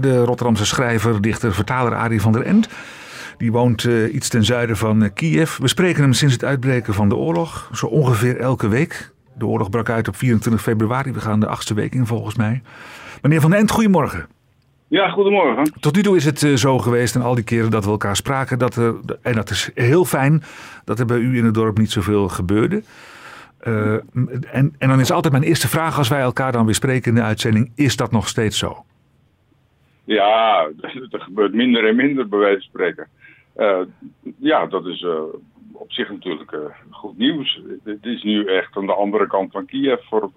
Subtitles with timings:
[0.00, 2.68] naar de Rotterdamse schrijver, dichter, vertaler Arie van der End.
[3.38, 5.56] Die woont uh, iets ten zuiden van uh, Kiev.
[5.56, 9.12] We spreken hem sinds het uitbreken van de oorlog, zo ongeveer elke week.
[9.34, 11.12] De oorlog brak uit op 24 februari.
[11.12, 12.62] We gaan de achtste week in volgens mij.
[13.22, 14.26] Meneer Van der End, goedemorgen.
[14.88, 15.72] Ja, goedemorgen.
[15.80, 18.16] Tot nu toe is het uh, zo geweest en al die keren dat we elkaar
[18.16, 18.58] spraken.
[18.58, 20.42] Dat er, en dat is heel fijn
[20.84, 22.82] dat er bij u in het dorp niet zoveel gebeurde.
[23.60, 27.14] En, en dan is altijd mijn eerste vraag als wij elkaar dan weer spreken in
[27.14, 27.72] de uitzending.
[27.74, 28.84] Is dat nog steeds zo?
[30.08, 30.70] Ja,
[31.10, 33.08] er gebeurt minder en minder bij wijze van spreken.
[33.56, 33.80] Uh,
[34.38, 35.06] ja, dat is
[35.72, 37.60] op zich natuurlijk goed nieuws.
[37.84, 40.30] Het is nu echt aan de andere kant van Kiev voor,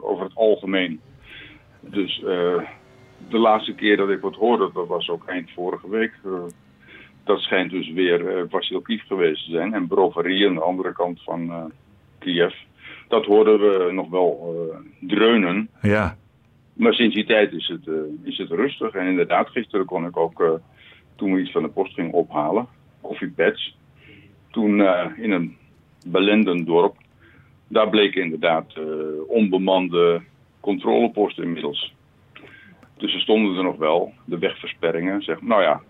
[0.00, 1.00] over het algemeen.
[1.80, 2.18] Dus
[3.28, 6.12] de laatste keer dat ik wat hoorde, dat was ook eind vorige week.
[7.24, 9.74] Dat schijnt dus weer Vasilkiv geweest te zijn.
[9.74, 11.72] En Brovary aan de andere kant van
[12.18, 12.54] Kiev.
[13.08, 14.56] Dat hoorden we nog wel
[15.00, 15.68] dreunen.
[15.82, 16.16] Ja.
[16.76, 17.88] Maar sinds die tijd is het,
[18.22, 18.94] is het rustig.
[18.94, 20.60] En inderdaad, gisteren kon ik ook,
[21.16, 22.66] toen we iets van de post gingen ophalen,
[23.00, 23.76] koffiepads.
[24.50, 24.80] Toen
[25.16, 25.56] in een
[26.06, 26.96] belendend dorp.
[27.68, 28.74] Daar bleken inderdaad
[29.26, 30.22] onbemande
[30.60, 31.94] controleposten inmiddels.
[32.96, 35.82] Dus er stonden er nog wel, de wegversperringen, zeg, nou ja,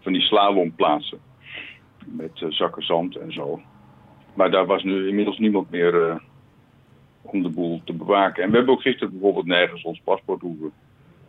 [0.00, 1.18] van die slalomplaatsen.
[2.06, 3.60] Met zakken zand en zo.
[4.34, 6.22] Maar daar was nu inmiddels niemand meer
[7.32, 8.42] om de boel te bewaken.
[8.42, 10.72] En we hebben ook gisteren bijvoorbeeld nergens ons paspoort hoeven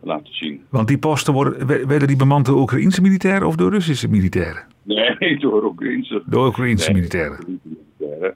[0.00, 0.64] laten zien.
[0.68, 4.62] Want die posten worden, werden die bemand door Oekraïnse militairen of door Russische militairen?
[4.82, 6.22] Nee, door Oekraïnse.
[6.26, 7.60] Door Oekraïnse nee, militairen.
[7.98, 8.34] militairen.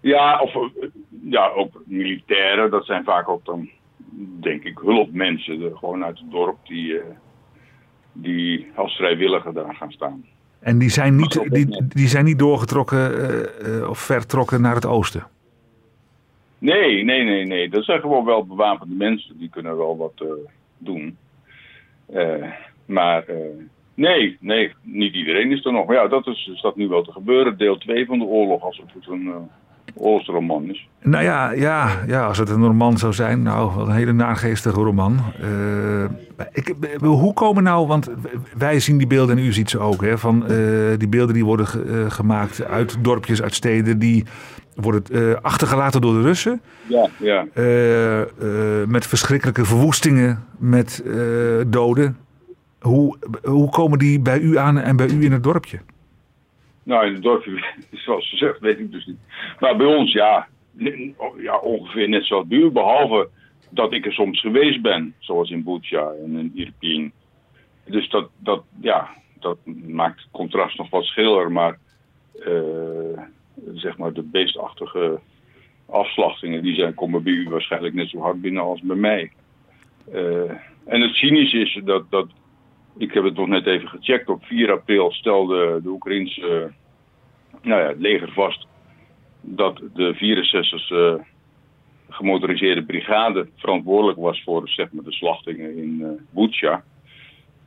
[0.00, 0.70] Ja, of
[1.22, 3.68] ja, ook militairen, dat zijn vaak ook dan
[4.40, 7.00] denk ik, hulpmensen gewoon uit het dorp die, uh,
[8.12, 10.24] die als vrijwilliger daar gaan staan.
[10.58, 14.86] En die zijn niet, die, die zijn niet doorgetrokken uh, uh, of vertrokken naar het
[14.86, 15.26] oosten?
[16.58, 17.68] Nee, nee, nee, nee.
[17.68, 19.38] Dat zijn gewoon wel bewapende mensen.
[19.38, 20.24] Die kunnen wel wat
[20.78, 21.16] doen.
[22.86, 23.24] maar
[23.94, 25.86] nee, nee, niet iedereen is er nog.
[25.86, 27.58] Maar ja, dat is, is dat nu wel te gebeuren.
[27.58, 29.48] Deel 2 van de oorlog, als het een
[29.94, 30.88] oorlogsroman is.
[31.02, 35.18] Nou ja, ja, ja, als het een roman zou zijn, nou, een hele naargeestige roman.
[36.52, 38.10] Ik, hoe komen nou, want
[38.56, 40.44] wij zien die beelden en u ziet ze ook, hè, van
[40.98, 41.66] die beelden die worden
[42.12, 44.24] gemaakt uit dorpjes, uit steden, die
[44.76, 46.60] worden achtergelaten door de Russen.
[46.86, 47.46] Ja, ja.
[48.86, 51.04] met verschrikkelijke verwoestingen, met
[51.66, 52.16] doden.
[52.80, 55.78] Hoe, hoe komen die bij u aan en bij u in het dorpje?
[56.82, 57.64] Nou, in het dorpje,
[58.04, 59.18] zoals ze zegt, weet ik dus niet.
[59.60, 60.48] Maar bij ons, ja,
[61.36, 62.70] ja ongeveer net zoals bij u.
[62.70, 63.28] Behalve
[63.70, 67.12] dat ik er soms geweest ben, zoals in Bucha en in Irpin.
[67.84, 69.08] Dus dat, dat, ja,
[69.40, 71.52] dat maakt het contrast nog wat schiller.
[71.52, 71.78] Maar,
[72.34, 73.15] uh,
[73.86, 75.20] zeg maar, de beestachtige
[75.86, 79.32] afslachtingen, die zijn, komen bij u waarschijnlijk net zo hard binnen als bij mij.
[80.12, 80.50] Uh,
[80.84, 82.28] en het cynische is dat, dat
[82.98, 84.28] ik heb het nog net even gecheckt.
[84.28, 86.72] Op 4 april stelde de Oekraïnse
[87.62, 88.66] nou ja, leger vast
[89.40, 91.26] dat de 64e
[92.08, 96.76] gemotoriseerde brigade verantwoordelijk was voor zeg maar, de slachtingen in uh.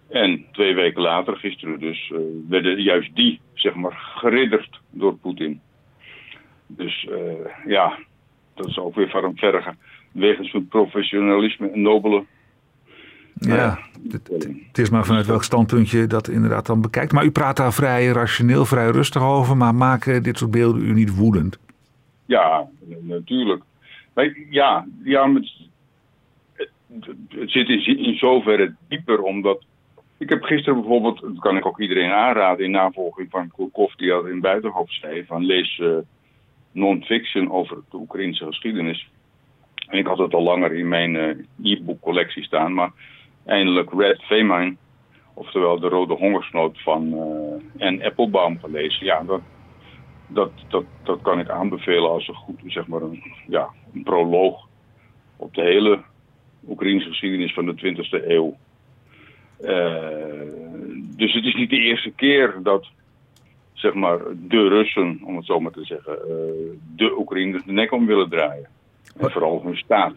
[0.09, 5.62] En twee weken later, gisteren dus, uh, werden juist die zeg maar, geridderd door Poetin.
[6.72, 7.16] Dus uh,
[7.66, 7.97] ja,
[8.56, 9.78] dat is ook weer van verre gaan.
[10.12, 12.25] Wegens hun professionalisme en nobele
[13.40, 13.80] ja,
[14.68, 17.12] het is maar vanuit welk standpunt je dat inderdaad dan bekijkt.
[17.12, 20.94] Maar u praat daar vrij rationeel, vrij rustig over, maar maken dit soort beelden u
[20.94, 21.59] niet woedend?
[22.25, 22.68] Ja,
[23.02, 23.63] natuurlijk.
[24.50, 25.52] Ja, ja het,
[27.29, 29.63] het, zit in, zoverre dieper, omdat...
[30.18, 34.13] Ik heb gisteren bijvoorbeeld, dat kan ik ook iedereen aanraden, in navolging van Kurkov, die
[34.13, 35.97] al in Buitenhof zei, van lees uh,
[36.72, 39.09] non-fiction over de Oekraïnse geschiedenis.
[39.88, 42.91] En ik had het al langer in mijn uh, e-book collectie staan, maar
[43.46, 44.75] eindelijk Red Famine,
[45.34, 49.06] oftewel de rode hongersnood van uh, Anne Applebaum gelezen.
[49.06, 49.41] Ja, dat,
[50.68, 54.68] dat, dat, kan ik aanbevelen als een goed, zeg maar, een, ja, een proloog
[55.35, 56.00] op de hele
[56.68, 58.58] Oekraïnse geschiedenis van de 20e eeuw.
[59.62, 59.68] Uh,
[61.17, 62.88] dus het is niet de eerste keer dat,
[63.79, 66.34] zeg maar, de Russen, om het zo maar te zeggen, uh,
[66.96, 68.67] de Oekraïners de nek om willen draaien.
[69.17, 70.14] En vooral hun staat.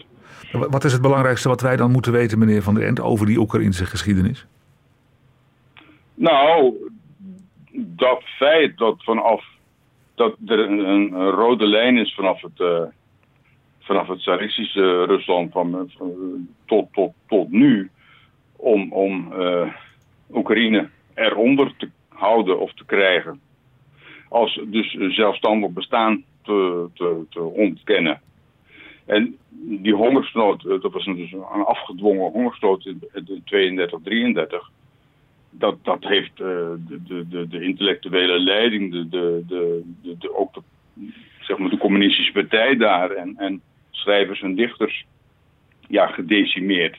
[0.52, 3.38] Wat is het belangrijkste wat wij dan moeten weten, meneer Van der Ent, over die
[3.38, 4.46] Oekraïnse geschiedenis?
[6.14, 6.74] Nou,
[7.72, 9.44] dat feit dat vanaf
[10.14, 12.82] dat er een, een rode lijn is vanaf het, uh,
[13.78, 16.10] vanaf het tsaristische Rusland van, van,
[16.64, 17.90] tot, tot, tot nu
[18.56, 19.68] om, om uh,
[20.32, 23.40] Oekraïne eronder te houden of te krijgen.
[24.32, 28.20] Als dus zelfstandig bestaan te, te, te ontkennen.
[29.06, 34.70] En die hongersnood, dat was dus een afgedwongen hongersnood in 32, 33
[35.52, 39.82] dat, dat heeft de, de, de, de, intellectuele leiding, de, de, de,
[40.18, 40.62] de, ook de,
[41.40, 45.04] zeg maar de communistische partij daar en, en schrijvers en dichters
[45.88, 46.98] ja, gedecimeerd.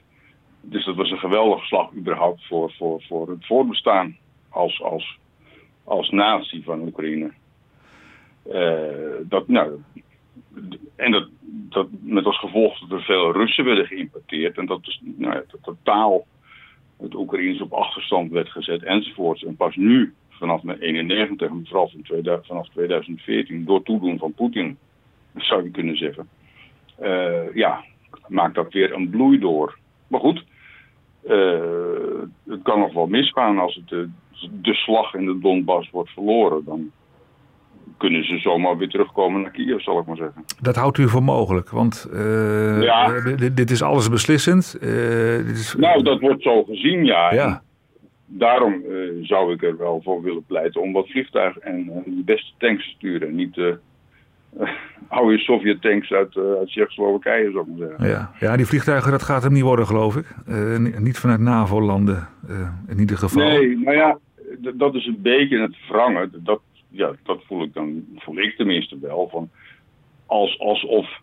[0.62, 4.18] Dus dat was een geweldige slag überhaupt voor, voor, voor het voortbestaan
[4.50, 5.18] als, als,
[5.84, 7.32] als natie van Oekraïne.
[8.48, 9.82] Uh, dat, nou,
[10.96, 11.28] en dat,
[11.70, 15.44] dat met als gevolg dat er veel Russen werden geïmporteerd en dat is nou ja,
[15.62, 16.26] totaal
[17.04, 19.44] het Oekraïens op achterstand werd gezet enzovoorts.
[19.44, 24.78] En pas nu, vanaf 1991, en vooral vanaf 2014, door toedoen van Poetin,
[25.36, 26.30] zou je kunnen zeggen,
[27.02, 27.84] uh, ja,
[28.28, 29.78] maakt dat weer een bloei door.
[30.08, 30.44] Maar goed,
[31.28, 34.10] uh, het kan nog wel misgaan als het de,
[34.52, 36.64] de slag in de Donbass wordt verloren.
[36.66, 36.92] Dan
[37.98, 40.46] kunnen ze zomaar weer terugkomen naar Kiev, zal ik maar zeggen.
[40.62, 43.22] Dat houdt u voor mogelijk, want uh, ja.
[43.36, 44.78] dit, dit, is alles beslissend.
[44.82, 47.34] Uh, dit is, nou, dat wordt zo gezien, ja.
[47.34, 47.62] ja.
[48.26, 52.52] Daarom uh, zou ik er wel voor willen pleiten om wat vliegtuigen en de beste
[52.58, 53.36] tanks te sturen.
[53.36, 53.56] Niet
[55.08, 58.08] oude Sovjet-tanks uit, uit Tsjechoslowakije, zou ik maar zeggen.
[58.08, 58.32] Ja.
[58.40, 60.26] ja, die vliegtuigen, dat gaat hem niet worden, geloof ik.
[61.00, 62.28] niet vanuit NAVO-landen,
[62.88, 63.44] in ieder geval.
[63.44, 64.18] Nee, nou ja,
[64.74, 66.32] dat is een beetje het wrangen.
[66.44, 69.28] Dat, ja, dat voel ik dan, voel ik tenminste wel.
[69.32, 69.50] Van
[70.26, 71.22] als, alsof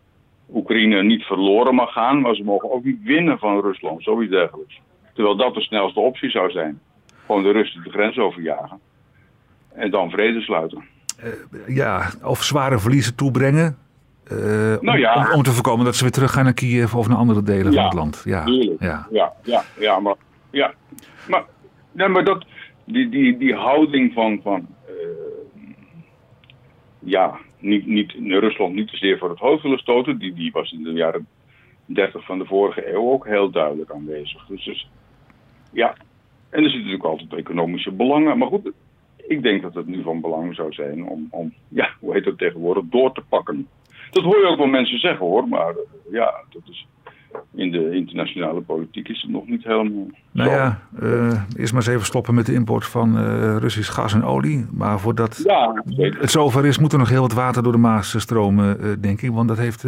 [0.53, 4.81] Oekraïne niet verloren mag gaan, maar ze mogen ook niet winnen van Rusland, zoiets dergelijks.
[5.13, 6.79] Terwijl dat de snelste optie zou zijn.
[7.25, 8.79] Gewoon de Russen de grens overjagen.
[9.73, 10.83] En dan vrede sluiten.
[11.23, 13.77] Uh, ja, of zware verliezen toebrengen.
[14.31, 14.37] Uh,
[14.79, 15.15] nou ja.
[15.15, 17.73] om, om, te voorkomen dat ze weer terug gaan naar Kiev of naar andere delen
[17.73, 18.21] van het land.
[18.25, 18.43] Ja,
[18.79, 19.07] ja.
[19.09, 20.15] ja, ja, ja, maar,
[20.49, 20.73] ja.
[21.27, 21.43] maar,
[21.91, 22.45] nee, maar dat,
[22.85, 24.67] die, die, die houding van, van
[27.03, 30.17] ja, niet, niet, Rusland niet te zeer voor het hoofd willen stoten.
[30.17, 31.27] Die, die was in de jaren
[31.85, 34.45] 30 van de vorige eeuw ook heel duidelijk aanwezig.
[34.45, 34.89] Dus, dus
[35.71, 35.95] ja,
[36.49, 38.37] en er zitten natuurlijk altijd economische belangen.
[38.37, 38.71] Maar goed,
[39.27, 42.37] ik denk dat het nu van belang zou zijn om, om ja, hoe heet dat
[42.37, 43.67] tegenwoordig, door te pakken.
[44.11, 45.75] Dat hoor je ook wel mensen zeggen hoor, maar
[46.11, 46.87] ja, dat is
[47.55, 50.07] in de internationale politiek is het nog niet helemaal.
[50.31, 54.13] Nou ja, uh, eerst maar eens even stoppen met de import van uh, Russisch gas
[54.13, 54.65] en olie.
[54.71, 58.19] Maar voordat ja, het zover is, moet er nog heel wat water door de Maas
[58.19, 59.31] stromen, uh, denk ik.
[59.31, 59.83] Want dat heeft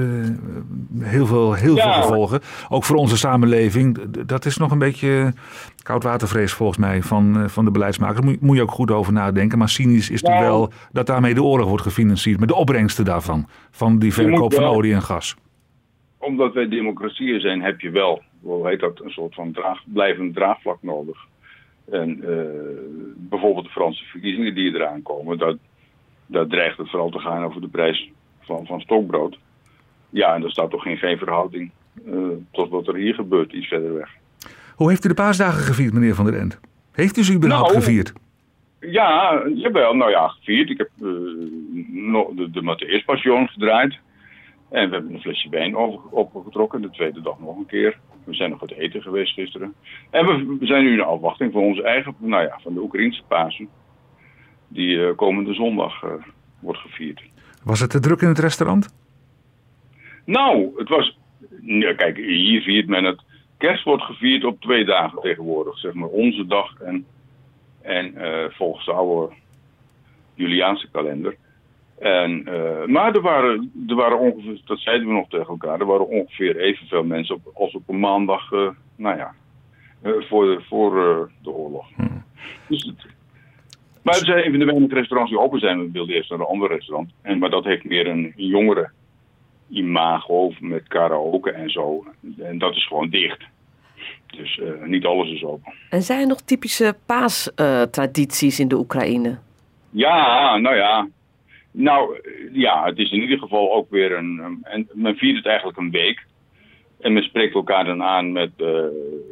[0.99, 2.39] heel, veel, heel veel gevolgen.
[2.69, 3.99] Ook voor onze samenleving.
[4.25, 5.33] Dat is nog een beetje
[5.83, 8.25] koudwatervrees volgens mij van, van de beleidsmakers.
[8.25, 9.57] Moet, moet je ook goed over nadenken.
[9.57, 12.39] Maar cynisch is het wel dat daarmee de oorlog wordt gefinancierd.
[12.39, 13.47] Met de opbrengsten daarvan.
[13.71, 15.35] Van die verkoop van olie en gas
[16.23, 20.35] omdat wij democratieën zijn, heb je wel, hoe heet dat, een soort van draag, blijvend
[20.35, 21.17] draagvlak nodig.
[21.91, 22.39] En uh,
[23.15, 25.57] bijvoorbeeld de Franse verkiezingen die eraan komen, dat,
[26.25, 28.11] dat dreigt het vooral te gaan over de prijs
[28.41, 29.37] van, van stokbrood.
[30.09, 31.71] Ja, en er staat toch geen, geen verhouding
[32.05, 34.09] uh, tot wat er hier gebeurt, iets verder weg.
[34.75, 36.59] Hoe heeft u de paasdagen gevierd, meneer Van der End?
[36.91, 38.13] Heeft u ze überhaupt nou, gevierd?
[38.79, 40.69] Ja, jawel, nou ja, gevierd.
[40.69, 41.09] Ik heb uh,
[42.35, 43.99] de, de Matthäus Passion gedraaid.
[44.73, 45.75] En we hebben een flesje wijn
[46.09, 47.99] opgetrokken, de tweede dag nog een keer.
[48.23, 49.73] We zijn nog wat eten geweest gisteren.
[50.09, 53.69] En we, zijn nu in afwachting van onze eigen, nou ja, van de Oekraïnse Pasen.
[54.67, 56.11] Die uh, komende zondag uh,
[56.59, 57.21] wordt gevierd.
[57.63, 58.95] Was het te druk in het restaurant?
[60.25, 61.17] Nou, het was.
[61.61, 63.21] Ja, kijk, hier viert men het.
[63.57, 65.77] Kerst wordt gevierd op twee dagen tegenwoordig.
[65.77, 67.05] Zeg maar onze dag en,
[67.81, 69.33] en uh, volgens de oude
[70.33, 71.35] Juliaanse kalender.
[71.99, 75.85] En, uh, maar er waren, er waren ongeveer, dat zeiden we nog tegen elkaar, er
[75.85, 79.33] waren ongeveer evenveel mensen op, als op een maandag, uh, nou ja,
[80.03, 80.91] uh, voor, de, voor
[81.41, 81.87] de oorlog.
[81.95, 82.23] Hmm.
[82.67, 83.11] Dus het,
[84.01, 85.79] maar er zijn even de weinige restaurants die open zijn.
[85.79, 87.11] We wilden eerst naar een ander restaurant.
[87.21, 88.91] En, maar dat heeft meer een jongere
[89.69, 92.05] imago met karaoke en zo.
[92.37, 93.43] En dat is gewoon dicht.
[94.25, 95.73] Dus niet alles is open.
[95.89, 99.37] En zijn er nog typische paastradities in de Oekraïne?
[99.89, 101.07] Ja, nou ja.
[101.75, 102.19] Nou
[102.51, 104.59] ja, het is in ieder geval ook weer een.
[104.63, 106.25] En men viert het eigenlijk een week.
[106.99, 108.85] En men spreekt elkaar dan aan met uh,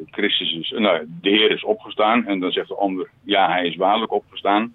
[0.05, 2.25] Christus is, nou, de Heer is opgestaan.
[2.25, 4.73] En dan zegt de ander, ja, hij is waarlijk opgestaan.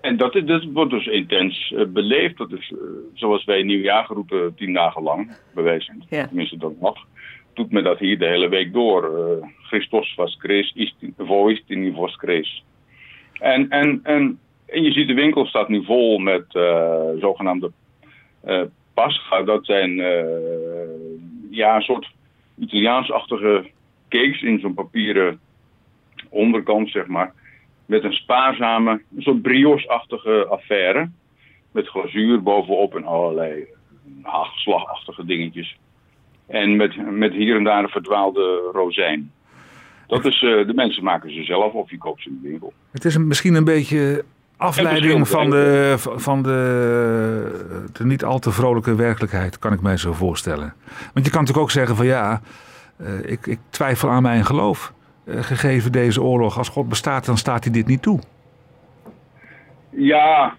[0.00, 2.36] En dat, is, dat wordt dus intens uh, beleefd.
[2.36, 2.78] Dat is uh,
[3.14, 6.04] zoals wij nieuwjaar roepen tien dagen lang, bewijzen.
[6.08, 6.26] Ja.
[6.26, 6.96] Tenminste, dat mag.
[7.54, 9.10] Doet men dat hier de hele week door.
[9.62, 12.64] Christus was Christus, voistini vos Christus.
[13.32, 17.70] En, en, en en je ziet de winkel staat nu vol met uh, zogenaamde
[18.46, 18.62] uh,
[18.94, 19.42] pascha.
[19.42, 20.24] Dat zijn uh,
[21.50, 22.10] ja, een soort
[22.58, 23.70] Italiaansachtige
[24.08, 25.40] cakes in zo'n papieren
[26.28, 27.32] onderkant, zeg maar.
[27.86, 31.10] Met een spaarzame, een soort brioche-achtige affaire.
[31.72, 33.66] Met glazuur bovenop en allerlei
[34.22, 35.78] hagelslagachtige dingetjes.
[36.46, 39.32] En met, met hier en daar een verdwaalde rozijn.
[40.06, 42.72] Dat is, de mensen maken ze zelf of je koopt ze in de winkel.
[42.90, 44.24] Het is een, misschien een beetje
[44.56, 50.12] afleiding van de, van de, de niet al te vrolijke werkelijkheid, kan ik mij zo
[50.12, 50.74] voorstellen.
[51.12, 52.40] Want je kan natuurlijk ook zeggen van ja,
[53.00, 54.92] uh, ik, ik, twijfel aan mijn geloof.
[55.24, 58.20] Uh, gegeven deze oorlog, als God bestaat, dan staat hij dit niet toe.
[59.90, 60.54] Ja,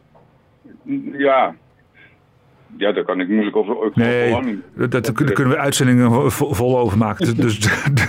[1.12, 1.56] ja,
[2.78, 3.92] ja, daar kan ik moeilijk over.
[3.94, 7.36] Nee, dat, dat kunnen we uitzendingen vol over maken.
[7.46, 7.60] dus,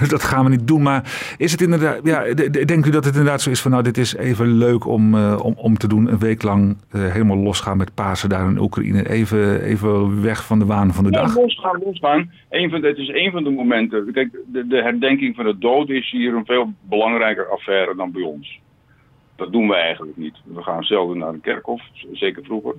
[0.08, 0.82] dat gaan we niet doen.
[0.82, 2.34] Maar is het inderdaad, ja,
[2.64, 5.40] denkt u dat het inderdaad zo is van nou, dit is even leuk om, uh,
[5.42, 6.12] om, om te doen.
[6.12, 9.08] Een week lang uh, helemaal losgaan met Pasen daar in Oekraïne.
[9.08, 11.34] Even, even weg van de waan van de dag.
[11.34, 12.30] Ja, losgaan, losgaan.
[12.50, 14.12] Een van, het is een van de momenten.
[14.12, 18.22] Kijk, de, de herdenking van de dood is hier een veel belangrijker affaire dan bij
[18.22, 18.60] ons.
[19.36, 20.36] Dat doen we eigenlijk niet.
[20.44, 22.74] We gaan zelden naar een kerkhof, zeker vroeger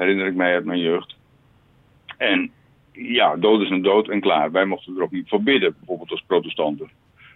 [0.00, 1.16] herinner ik mij uit mijn jeugd.
[2.16, 2.50] En
[2.92, 4.50] ja, dood is een dood en klaar.
[4.50, 6.90] Wij mochten er ook niet voor bidden, bijvoorbeeld als protestanten.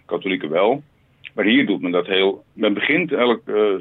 [0.05, 0.83] Katholieken wel.
[1.33, 2.43] Maar hier doet men dat heel.
[2.53, 3.73] Men begint elk uh,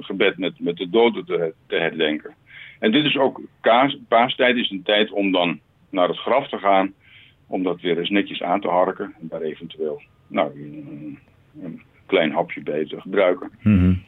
[0.00, 2.34] gebed met, met de doden te, te, herdenken.
[2.78, 3.40] En dit is ook.
[3.60, 5.60] Kaas, paastijd is een tijd om dan
[5.90, 6.92] naar het graf te gaan.
[7.46, 9.14] Om dat weer eens netjes aan te harken.
[9.20, 11.18] En daar eventueel nou, een,
[11.62, 13.50] een klein hapje bij te gebruiken.
[13.62, 14.02] Mm -hmm.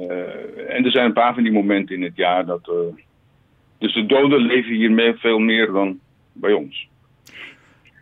[0.00, 2.68] uh, en er zijn een paar van die momenten in het jaar dat.
[2.68, 3.02] Uh,
[3.84, 5.98] dus de doden leven hier veel meer dan
[6.32, 6.88] bij ons.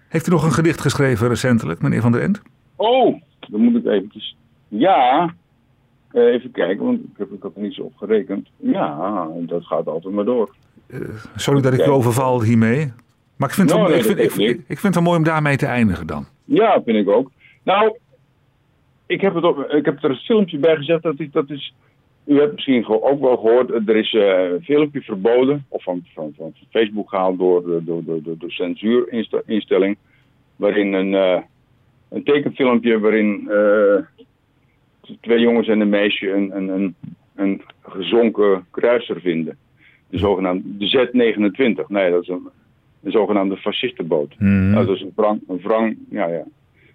[0.09, 2.43] Heeft u nog een gedicht geschreven recentelijk, meneer Van der End?
[2.77, 4.37] Oh, dan moet ik eventjes...
[4.69, 5.35] Ja,
[6.13, 8.49] uh, even kijken, want ik heb, ik er niet zo op gerekend.
[8.57, 10.55] Ja, dat gaat altijd maar door.
[10.89, 11.01] Uh,
[11.37, 12.93] sorry dat ik u overval hiermee.
[13.37, 15.19] Maar ik vind, nou, het, nee, ik, vind, ik, ik, ik, vind het wel mooi
[15.19, 16.27] om daarmee te eindigen dan.
[16.45, 17.31] Ja, vind ik ook.
[17.63, 17.99] Nou,
[19.07, 21.03] ik heb, het ik heb er een filmpje bij gezet.
[21.03, 21.75] Dat is, dat is
[22.25, 26.33] u hebt misschien ook wel gehoord, er is uh, een filmpje verboden, of van, van,
[26.37, 29.97] van Facebook gehaald door de, door, door, door de censuurinstelling,
[30.57, 31.41] waarin een, uh,
[32.09, 33.97] een tekenfilmpje waarin uh,
[35.21, 36.95] twee jongens en een meisje een, een, een,
[37.35, 39.57] een gezonken kruiser vinden.
[40.09, 41.87] De zogenaamde de Z29.
[41.87, 42.49] Nee, dat is een,
[43.03, 44.35] een zogenaamde fascistenboot.
[44.39, 44.71] Mm.
[44.71, 46.45] Nou, dat is een wrang, een wrang, ja, ja,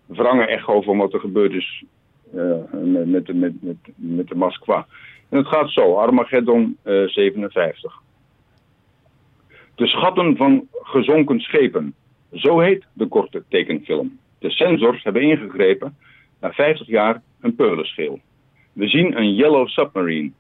[0.08, 1.84] een wrange echo van wat er gebeurd is
[2.32, 4.88] met, met, met, met, met de Moskwa.
[5.30, 8.02] En het gaat zo, Armageddon uh, 57.
[9.76, 11.94] De schatten van gezonken schepen.
[12.34, 14.20] Zo heet de korte tekenfilm.
[14.40, 15.98] De sensors hebben ingegrepen.
[16.40, 18.20] Na 50 jaar een peulenschil.
[18.74, 20.32] We zien een Yellow Submarine.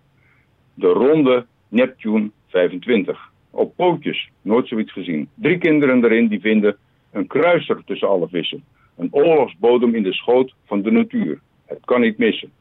[0.73, 3.31] De ronde Neptune 25.
[3.51, 5.29] Op pootjes, nooit zoiets gezien.
[5.35, 6.77] Drie kinderen erin die vinden
[7.11, 8.63] een kruiser tussen alle vissen.
[8.97, 11.39] Een oorlogsbodem in de schoot van de natuur.
[11.67, 12.51] Het kan niet missen.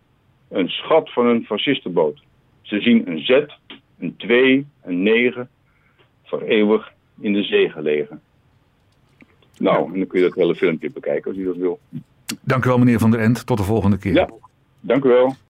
[0.49, 2.23] Een schat van een fascistenboot.
[2.63, 3.45] Ze zien een Z,
[3.99, 5.49] een 2, een 9,
[6.25, 8.21] voor eeuwig in de zee gelegen.
[9.59, 11.79] Nou, en dan kun je dat hele filmpje bekijken als u dat wil.
[12.41, 13.47] Dank u wel, meneer Van der End.
[13.47, 14.15] Tot de volgende keer.
[14.15, 14.31] Ja,
[14.81, 15.37] dank u wel.